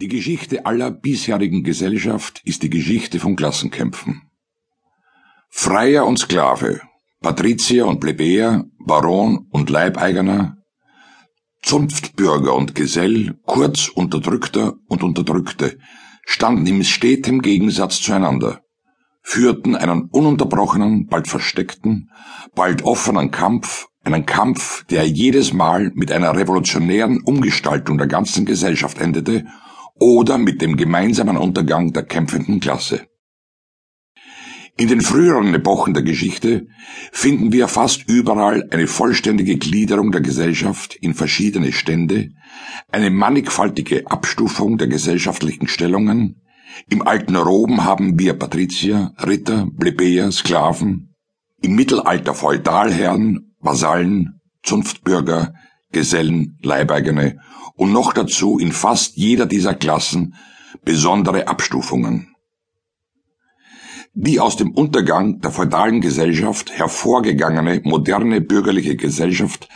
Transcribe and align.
Die 0.00 0.06
Geschichte 0.06 0.64
aller 0.64 0.92
bisherigen 0.92 1.64
Gesellschaft 1.64 2.40
ist 2.44 2.62
die 2.62 2.70
Geschichte 2.70 3.18
von 3.18 3.34
Klassenkämpfen. 3.34 4.22
Freier 5.50 6.06
und 6.06 6.20
Sklave, 6.20 6.82
Patrizier 7.20 7.84
und 7.84 7.98
Plebejer, 7.98 8.64
Baron 8.78 9.48
und 9.50 9.70
Leibeigener, 9.70 10.58
Zunftbürger 11.62 12.54
und 12.54 12.76
Gesell, 12.76 13.40
kurz 13.44 13.88
Unterdrückter 13.88 14.74
und 14.86 15.02
Unterdrückte, 15.02 15.78
standen 16.24 16.68
im 16.68 16.84
stetem 16.84 17.42
Gegensatz 17.42 18.00
zueinander, 18.00 18.60
führten 19.22 19.74
einen 19.74 20.02
ununterbrochenen, 20.12 21.08
bald 21.08 21.26
versteckten, 21.26 22.10
bald 22.54 22.82
offenen 22.84 23.32
Kampf, 23.32 23.88
einen 24.04 24.26
Kampf, 24.26 24.84
der 24.84 25.08
jedes 25.08 25.52
Mal 25.52 25.90
mit 25.94 26.12
einer 26.12 26.36
revolutionären 26.36 27.20
Umgestaltung 27.20 27.98
der 27.98 28.06
ganzen 28.06 28.46
Gesellschaft 28.46 29.00
endete 29.00 29.44
oder 30.00 30.38
mit 30.38 30.62
dem 30.62 30.76
gemeinsamen 30.76 31.36
Untergang 31.36 31.92
der 31.92 32.04
kämpfenden 32.04 32.60
Klasse. 32.60 33.06
In 34.80 34.86
den 34.86 35.00
früheren 35.00 35.52
Epochen 35.54 35.92
der 35.92 36.04
Geschichte 36.04 36.68
finden 37.10 37.52
wir 37.52 37.66
fast 37.66 38.08
überall 38.08 38.68
eine 38.70 38.86
vollständige 38.86 39.56
Gliederung 39.56 40.12
der 40.12 40.20
Gesellschaft 40.20 40.94
in 40.94 41.14
verschiedene 41.14 41.72
Stände, 41.72 42.28
eine 42.92 43.10
mannigfaltige 43.10 44.08
Abstufung 44.08 44.78
der 44.78 44.86
gesellschaftlichen 44.86 45.66
Stellungen. 45.66 46.42
Im 46.88 47.02
alten 47.02 47.34
Rom 47.34 47.84
haben 47.84 48.20
wir 48.20 48.34
Patrizier, 48.34 49.12
Ritter, 49.18 49.66
Plebejer, 49.78 50.30
Sklaven, 50.30 51.16
im 51.60 51.74
Mittelalter 51.74 52.34
Feudalherren, 52.34 53.56
Vasallen, 53.58 54.40
Zunftbürger, 54.62 55.54
Gesellen, 55.92 56.58
Leibeigene 56.62 57.40
und 57.74 57.92
noch 57.92 58.12
dazu 58.12 58.58
in 58.58 58.72
fast 58.72 59.16
jeder 59.16 59.46
dieser 59.46 59.74
Klassen 59.74 60.34
besondere 60.84 61.48
Abstufungen. 61.48 62.34
Die 64.14 64.40
aus 64.40 64.56
dem 64.56 64.72
Untergang 64.72 65.40
der 65.40 65.52
feudalen 65.52 66.00
Gesellschaft 66.00 66.72
hervorgegangene 66.72 67.82
moderne 67.84 68.40
bürgerliche 68.40 68.96
Gesellschaft 68.96 69.68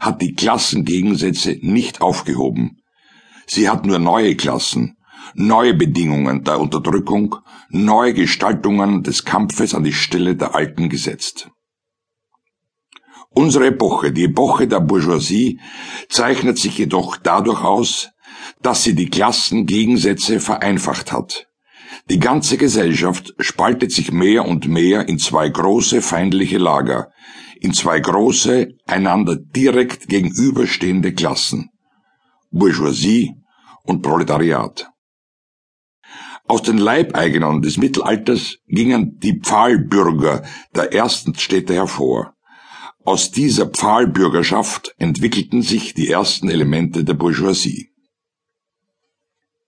hat 0.00 0.22
die 0.22 0.34
Klassengegensätze 0.34 1.58
nicht 1.60 2.00
aufgehoben. 2.00 2.78
Sie 3.46 3.68
hat 3.68 3.84
nur 3.84 3.98
neue 3.98 4.36
Klassen, 4.36 4.96
neue 5.34 5.74
Bedingungen 5.74 6.44
der 6.44 6.60
Unterdrückung, 6.60 7.36
neue 7.68 8.14
Gestaltungen 8.14 9.02
des 9.02 9.24
Kampfes 9.24 9.74
an 9.74 9.84
die 9.84 9.92
Stelle 9.92 10.34
der 10.34 10.54
alten 10.54 10.88
gesetzt. 10.88 11.50
Unsere 13.34 13.66
Epoche, 13.66 14.12
die 14.12 14.24
Epoche 14.24 14.66
der 14.66 14.80
Bourgeoisie, 14.80 15.60
zeichnet 16.08 16.58
sich 16.58 16.78
jedoch 16.78 17.16
dadurch 17.16 17.62
aus, 17.62 18.10
dass 18.62 18.82
sie 18.82 18.94
die 18.94 19.08
Klassengegensätze 19.08 20.40
vereinfacht 20.40 21.12
hat. 21.12 21.46
Die 22.08 22.18
ganze 22.18 22.56
Gesellschaft 22.56 23.34
spaltet 23.38 23.92
sich 23.92 24.10
mehr 24.10 24.46
und 24.46 24.66
mehr 24.68 25.08
in 25.08 25.18
zwei 25.18 25.48
große 25.48 26.02
feindliche 26.02 26.58
Lager, 26.58 27.12
in 27.60 27.72
zwei 27.72 28.00
große, 28.00 28.68
einander 28.86 29.36
direkt 29.36 30.08
gegenüberstehende 30.08 31.12
Klassen 31.12 31.70
Bourgeoisie 32.50 33.36
und 33.84 34.02
Proletariat. 34.02 34.90
Aus 36.48 36.62
den 36.62 36.78
Leibeigenern 36.78 37.62
des 37.62 37.76
Mittelalters 37.76 38.56
gingen 38.66 39.20
die 39.20 39.38
Pfahlbürger 39.40 40.42
der 40.74 40.92
ersten 40.92 41.36
Städte 41.36 41.74
hervor. 41.74 42.34
Aus 43.04 43.30
dieser 43.30 43.66
Pfahlbürgerschaft 43.66 44.94
entwickelten 44.98 45.62
sich 45.62 45.94
die 45.94 46.08
ersten 46.08 46.50
Elemente 46.50 47.02
der 47.02 47.14
Bourgeoisie. 47.14 47.88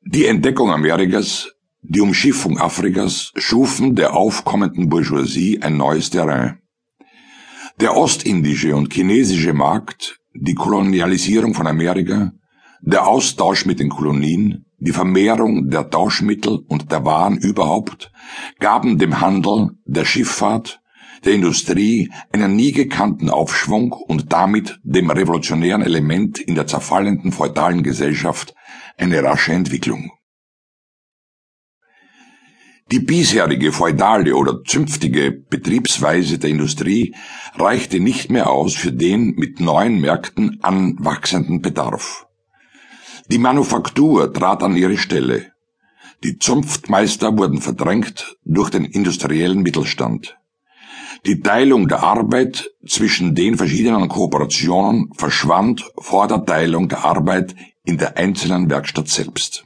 Die 0.05 0.27
Entdeckung 0.27 0.71
Amerikas, 0.71 1.49
die 1.81 2.01
Umschiffung 2.01 2.59
Afrikas 2.59 3.33
schufen 3.37 3.95
der 3.95 4.15
aufkommenden 4.15 4.91
Bourgeoisie 4.91 5.63
ein 5.63 5.79
neues 5.79 6.11
Terrain. 6.11 6.59
Der 7.81 7.97
ostindische 7.97 8.77
und 8.77 8.93
chinesische 8.93 9.55
Markt, 9.55 10.21
die 10.35 10.55
Kolonialisierung 10.55 11.55
von 11.55 11.67
Amerika, 11.67 12.33
der 12.83 13.07
Austausch 13.07 13.65
mit 13.65 13.81
den 13.81 13.89
Kolonien, 13.89 14.67
die 14.79 14.93
Vermehrung 14.93 15.71
der 15.71 15.89
Tauschmittel 15.89 16.59
und 16.69 16.93
der 16.93 17.05
Waren 17.07 17.39
überhaupt 17.39 18.13
gaben 18.59 18.99
dem 18.99 19.21
Handel, 19.21 19.71
der 19.87 20.05
Schifffahrt, 20.05 20.82
der 21.25 21.35
Industrie 21.35 22.11
einen 22.33 22.57
nie 22.57 22.73
gekannten 22.73 23.31
Aufschwung 23.31 23.93
und 23.93 24.33
damit 24.33 24.79
dem 24.83 25.11
revolutionären 25.11 25.83
Element 25.83 26.39
in 26.39 26.55
der 26.55 26.67
zerfallenden 26.67 27.33
feudalen 27.33 27.83
Gesellschaft 27.83 28.55
eine 28.97 29.23
rasche 29.23 29.53
Entwicklung. 29.53 30.13
Die 32.91 33.01
bisherige 33.01 33.73
feudale 33.73 34.37
oder 34.37 34.65
zünftige 34.65 35.33
Betriebsweise 35.33 36.39
der 36.39 36.51
Industrie 36.51 37.15
reichte 37.55 38.01
nicht 38.01 38.31
mehr 38.31 38.51
aus 38.51 38.75
für 38.75 38.93
den 38.93 39.35
mit 39.37 39.61
neuen 39.61 40.01
Märkten 40.01 40.59
anwachsenden 40.63 41.63
Bedarf. 41.63 42.27
Die 43.29 43.39
Manufaktur 43.39 44.31
trat 44.33 44.63
an 44.63 44.77
ihre 44.77 44.99
Stelle. 44.99 45.53
Die 46.23 46.39
Zunftmeister 46.39 47.39
wurden 47.39 47.63
verdrängt 47.63 48.37
durch 48.45 48.69
den 48.69 48.85
industriellen 48.85 49.63
Mittelstand. 49.63 50.37
Die 51.25 51.41
Teilung 51.41 51.87
der 51.87 52.03
Arbeit 52.03 52.73
zwischen 52.85 53.37
den 53.37 53.57
verschiedenen 53.57 54.09
Kooperationen 54.09 55.13
verschwand 55.15 55.89
vor 55.97 56.27
der 56.27 56.45
Teilung 56.45 56.89
der 56.89 57.05
Arbeit 57.05 57.55
in 57.85 57.97
der 57.97 58.17
einzelnen 58.17 58.69
Werkstatt 58.69 59.09
selbst. 59.09 59.65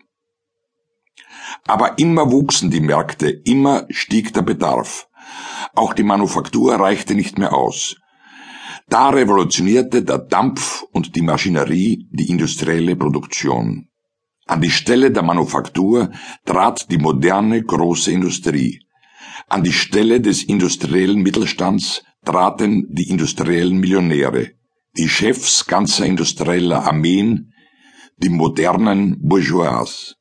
Aber 1.67 1.99
immer 1.99 2.31
wuchsen 2.31 2.71
die 2.71 2.81
Märkte, 2.81 3.31
immer 3.31 3.87
stieg 3.89 4.35
der 4.35 4.43
Bedarf. 4.43 5.09
Auch 5.75 5.95
die 5.95 6.03
Manufaktur 6.03 6.75
reichte 6.75 7.15
nicht 7.15 7.39
mehr 7.39 7.55
aus. 7.55 7.97
Da 8.89 9.09
revolutionierte 9.09 10.05
der 10.05 10.19
Dampf 10.19 10.85
und 10.93 11.17
die 11.17 11.23
Maschinerie 11.23 12.07
die 12.11 12.29
industrielle 12.29 12.97
Produktion. 12.97 13.89
An 14.47 14.61
die 14.61 14.71
Stelle 14.71 15.11
der 15.11 15.23
Manufaktur 15.23 16.11
trat 16.45 16.91
die 16.91 16.99
moderne 16.99 17.63
große 17.63 18.13
Industrie. 18.13 18.86
An 19.49 19.63
die 19.63 19.73
Stelle 19.73 20.21
des 20.21 20.43
industriellen 20.43 21.23
Mittelstands 21.23 22.03
traten 22.25 22.87
die 22.91 23.09
industriellen 23.09 23.79
Millionäre, 23.79 24.51
die 24.97 25.09
Chefs 25.09 25.67
ganzer 25.67 26.05
industrieller 26.05 26.85
Armeen, 26.85 27.53
die 28.17 28.29
modernen 28.29 29.19
Bourgeois. 29.21 30.17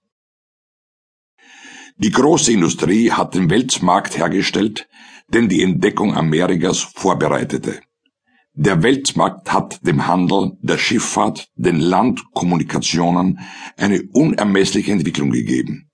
Die 1.98 2.12
große 2.12 2.52
Industrie 2.52 3.12
hat 3.12 3.34
den 3.34 3.50
Weltmarkt 3.50 4.18
hergestellt, 4.18 4.88
den 5.30 5.50
die 5.50 5.64
Entdeckung 5.64 6.16
Amerikas 6.16 6.82
vorbereitete. 6.82 7.82
Der 8.54 8.84
Weltmarkt 8.84 9.52
hat 9.52 9.86
dem 9.86 10.06
Handel, 10.06 10.52
der 10.62 10.78
Schifffahrt, 10.78 11.50
den 11.56 11.80
Landkommunikationen 11.80 13.40
eine 13.76 14.04
unermessliche 14.14 14.92
Entwicklung 14.92 15.32
gegeben. 15.32 15.90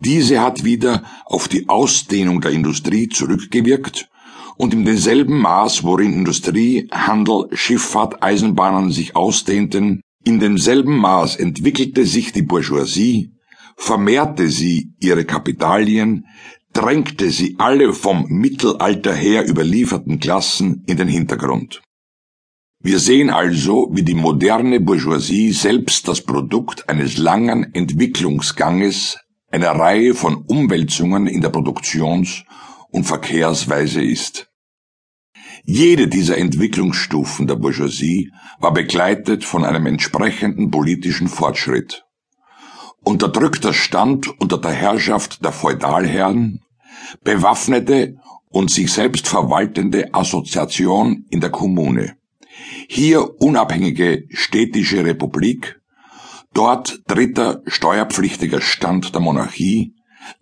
Diese 0.00 0.40
hat 0.40 0.64
wieder 0.64 1.02
auf 1.24 1.48
die 1.48 1.68
Ausdehnung 1.68 2.40
der 2.40 2.52
Industrie 2.52 3.08
zurückgewirkt 3.08 4.08
und 4.56 4.74
in 4.74 4.84
demselben 4.84 5.38
Maß, 5.38 5.84
worin 5.84 6.12
Industrie, 6.12 6.88
Handel, 6.92 7.48
Schifffahrt, 7.52 8.22
Eisenbahnen 8.22 8.90
sich 8.92 9.16
ausdehnten, 9.16 10.02
in 10.24 10.40
demselben 10.40 10.96
Maß 10.98 11.36
entwickelte 11.36 12.04
sich 12.04 12.32
die 12.32 12.42
Bourgeoisie, 12.42 13.32
vermehrte 13.76 14.48
sie 14.48 14.92
ihre 15.00 15.24
Kapitalien, 15.24 16.26
drängte 16.72 17.30
sie 17.30 17.56
alle 17.58 17.92
vom 17.92 18.26
Mittelalter 18.28 19.14
her 19.14 19.48
überlieferten 19.48 20.20
Klassen 20.20 20.84
in 20.86 20.96
den 20.96 21.08
Hintergrund. 21.08 21.80
Wir 22.80 23.00
sehen 23.00 23.30
also, 23.30 23.88
wie 23.92 24.02
die 24.02 24.14
moderne 24.14 24.80
Bourgeoisie 24.80 25.52
selbst 25.52 26.06
das 26.06 26.20
Produkt 26.20 26.88
eines 26.88 27.16
langen 27.16 27.74
Entwicklungsganges 27.74 29.18
einer 29.50 29.70
Reihe 29.70 30.14
von 30.14 30.36
Umwälzungen 30.36 31.26
in 31.26 31.40
der 31.40 31.50
Produktions- 31.50 32.44
und 32.90 33.04
Verkehrsweise 33.04 34.02
ist. 34.02 34.50
Jede 35.64 36.08
dieser 36.08 36.38
Entwicklungsstufen 36.38 37.46
der 37.46 37.56
Bourgeoisie 37.56 38.32
war 38.58 38.72
begleitet 38.72 39.44
von 39.44 39.64
einem 39.64 39.86
entsprechenden 39.86 40.70
politischen 40.70 41.28
Fortschritt. 41.28 42.04
Unterdrückter 43.04 43.72
Stand 43.72 44.28
unter 44.40 44.58
der 44.58 44.72
Herrschaft 44.72 45.44
der 45.44 45.52
Feudalherren, 45.52 46.62
bewaffnete 47.22 48.16
und 48.50 48.70
sich 48.70 48.92
selbst 48.92 49.28
verwaltende 49.28 50.14
Assoziation 50.14 51.26
in 51.30 51.40
der 51.40 51.50
Kommune. 51.50 52.16
Hier 52.88 53.40
unabhängige 53.40 54.24
städtische 54.30 55.04
Republik, 55.04 55.80
dort 56.54 57.00
dritter 57.06 57.62
steuerpflichtiger 57.66 58.60
Stand 58.60 59.14
der 59.14 59.20
Monarchie, 59.20 59.94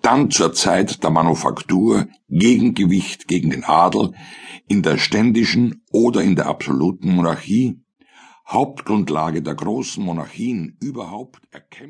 dann 0.02 0.30
zur 0.30 0.52
Zeit 0.52 1.02
der 1.02 1.10
Manufaktur 1.10 2.08
Gegengewicht 2.28 3.28
gegen 3.28 3.50
den 3.50 3.64
Adel 3.64 4.12
in 4.68 4.82
der 4.82 4.98
ständischen 4.98 5.84
oder 5.92 6.22
in 6.22 6.36
der 6.36 6.46
absoluten 6.46 7.14
Monarchie, 7.14 7.80
Hauptgrundlage 8.48 9.42
der 9.42 9.54
großen 9.54 10.04
Monarchien 10.04 10.76
überhaupt 10.80 11.42
erkämpft 11.50 11.86